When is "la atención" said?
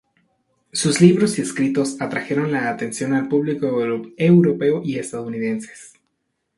2.51-3.13